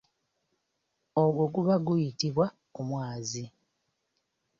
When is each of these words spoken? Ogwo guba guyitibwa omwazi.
Ogwo 1.23 1.43
guba 1.53 1.75
guyitibwa 1.85 2.45
omwazi. 2.79 3.45